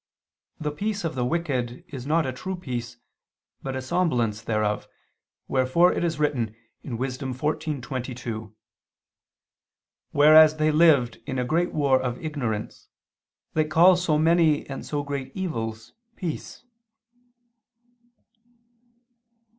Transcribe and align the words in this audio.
The 0.59 0.71
peace 0.71 1.03
of 1.03 1.13
the 1.13 1.23
wicked 1.23 1.85
is 1.89 2.07
not 2.07 2.25
a 2.25 2.33
true 2.33 2.55
peace 2.55 2.97
but 3.61 3.75
a 3.75 3.83
semblance 3.83 4.41
thereof, 4.41 4.87
wherefore 5.47 5.93
it 5.93 6.03
is 6.03 6.17
written 6.17 6.55
(Wis. 6.83 7.19
14:22): 7.19 8.51
"Whereas 10.09 10.57
they 10.57 10.71
lived 10.71 11.19
in 11.27 11.37
a 11.37 11.45
great 11.45 11.71
war 11.71 12.01
of 12.01 12.17
ignorance, 12.17 12.87
they 13.53 13.65
call 13.65 13.95
so 13.95 14.17
many 14.17 14.67
and 14.67 14.83
so 14.83 15.03
great 15.03 15.31
evils 15.37 15.93
peace." 16.15 16.63